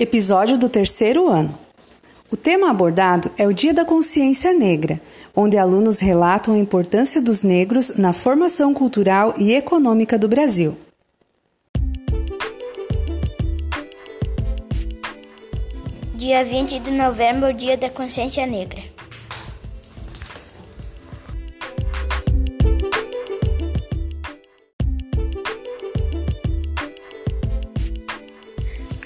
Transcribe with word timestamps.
Episódio 0.00 0.56
do 0.56 0.68
terceiro 0.68 1.26
ano. 1.26 1.58
O 2.30 2.36
tema 2.36 2.70
abordado 2.70 3.32
é 3.36 3.48
o 3.48 3.52
Dia 3.52 3.74
da 3.74 3.84
Consciência 3.84 4.52
Negra, 4.52 5.00
onde 5.34 5.58
alunos 5.58 5.98
relatam 5.98 6.54
a 6.54 6.58
importância 6.58 7.20
dos 7.20 7.42
negros 7.42 7.96
na 7.96 8.12
formação 8.12 8.72
cultural 8.72 9.34
e 9.36 9.52
econômica 9.52 10.16
do 10.16 10.28
Brasil. 10.28 10.76
Dia 16.14 16.44
20 16.44 16.78
de 16.78 16.92
novembro, 16.92 17.52
Dia 17.52 17.76
da 17.76 17.90
Consciência 17.90 18.46
Negra. 18.46 18.97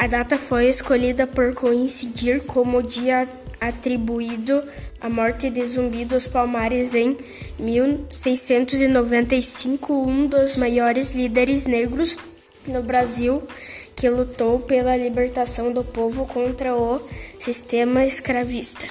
A 0.03 0.07
data 0.09 0.37
foi 0.37 0.67
escolhida 0.67 1.29
por 1.29 1.55
coincidir 1.55 2.43
como 2.43 2.79
o 2.79 2.83
dia 2.83 3.29
atribuído 3.61 4.61
à 5.01 5.09
morte 5.09 5.49
de 5.49 5.65
Zumbi 5.65 6.05
dos 6.05 6.27
Palmares 6.27 6.93
em 6.93 7.17
1695, 7.57 9.95
um 9.95 10.27
dos 10.27 10.57
maiores 10.57 11.13
líderes 11.13 11.67
negros 11.67 12.19
no 12.67 12.83
Brasil 12.83 13.45
que 13.95 14.11
lutou 14.11 14.59
pela 14.59 14.97
libertação 14.97 15.73
do 15.73 15.85
povo 15.85 16.27
contra 16.27 16.75
o 16.75 17.01
sistema 17.39 18.05
escravista. 18.05 18.85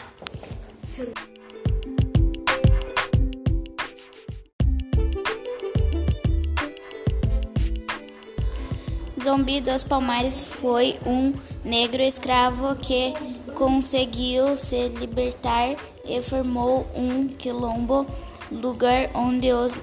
Zumbi 9.23 9.61
dos 9.61 9.83
Palmares 9.83 10.41
foi 10.41 10.97
um 11.05 11.31
negro 11.63 12.01
escravo 12.01 12.75
que 12.75 13.13
conseguiu 13.53 14.57
se 14.57 14.87
libertar 14.87 15.75
e 16.03 16.21
formou 16.23 16.87
um 16.95 17.27
quilombo, 17.27 18.07
lugar 18.51 19.11
onde 19.13 19.53
os 19.53 19.79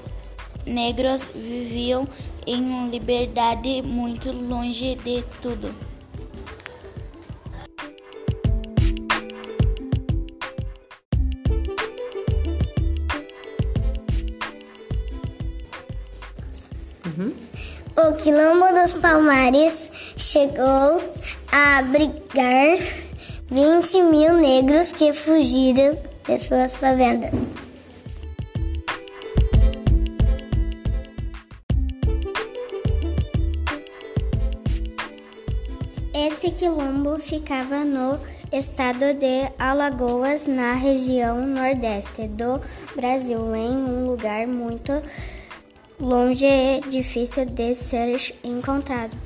negros 0.66 1.30
viviam 1.32 2.08
em 2.46 2.88
liberdade 2.90 3.80
muito 3.80 4.32
longe 4.32 4.96
de 4.96 5.22
tudo. 5.40 5.72
O 17.98 18.12
Quilombo 18.12 18.72
dos 18.80 18.94
Palmares 18.94 19.90
chegou 20.16 21.02
a 21.50 21.78
abrigar 21.78 22.78
20 23.50 24.02
mil 24.02 24.34
negros 24.34 24.92
que 24.92 25.12
fugiram 25.12 25.98
de 26.24 26.38
suas 26.38 26.76
fazendas. 26.76 27.54
Esse 36.14 36.52
quilombo 36.52 37.18
ficava 37.18 37.84
no 37.84 38.20
estado 38.52 39.12
de 39.14 39.50
Alagoas, 39.58 40.46
na 40.46 40.74
região 40.74 41.44
nordeste 41.44 42.28
do 42.28 42.60
Brasil, 42.94 43.56
em 43.56 43.70
um 43.70 44.06
lugar 44.06 44.46
muito 44.46 44.92
longe 46.00 46.46
e 46.46 46.80
difícil 46.88 47.46
de 47.46 47.74
ser 47.74 48.34
encontrado. 48.44 49.16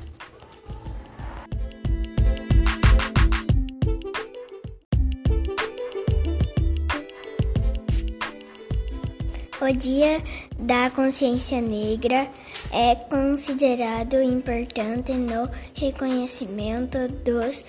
O 9.61 9.71
Dia 9.71 10.21
da 10.59 10.89
Consciência 10.89 11.61
Negra 11.61 12.27
é 12.71 12.95
considerado 12.95 14.21
importante 14.21 15.13
no 15.13 15.49
reconhecimento 15.73 17.07
dos 17.23 17.63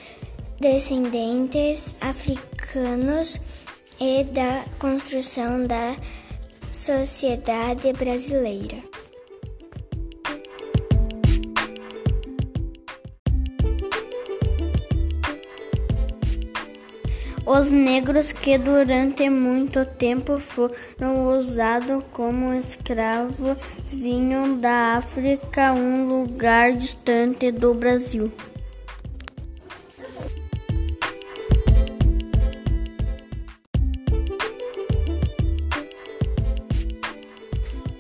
descendentes 0.61 1.95
africanos 2.01 3.41
e 4.01 4.25
da 4.25 4.65
construção 4.79 5.69
da 5.69 5.95
sociedade 6.73 7.93
brasileira. 7.93 8.94
Os 17.47 17.71
negros 17.71 18.33
que 18.33 18.57
durante 18.57 19.29
muito 19.29 19.85
tempo 19.85 20.39
foram 20.39 21.37
usados 21.37 22.03
como 22.11 22.55
escravos 22.55 23.59
vinham 23.85 24.59
da 24.59 24.97
África, 24.97 25.75
um 25.75 26.09
lugar 26.09 26.73
distante 26.73 27.53
do 27.53 27.75
Brasil. 27.75 28.33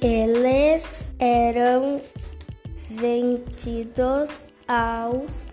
Eles 0.00 1.04
eram 1.18 2.00
vendidos 2.88 4.46
aos 4.66 5.46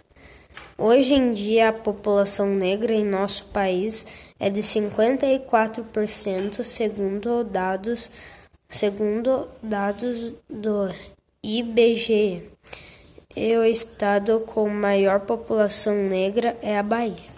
Hoje 0.78 1.12
em 1.12 1.34
dia, 1.34 1.68
a 1.68 1.72
população 1.72 2.46
negra 2.46 2.94
em 2.94 3.04
nosso 3.04 3.44
país 3.46 4.06
é 4.40 4.48
de 4.48 4.60
54%, 4.60 6.64
segundo 6.64 7.44
dados, 7.44 8.10
segundo 8.70 9.48
dados 9.62 10.32
do 10.48 10.88
IBGE. 11.42 12.42
E 13.36 13.54
o 13.58 13.62
estado 13.62 14.40
com 14.40 14.70
maior 14.70 15.20
população 15.20 15.94
negra 15.94 16.56
é 16.62 16.78
a 16.78 16.82
Bahia. 16.82 17.37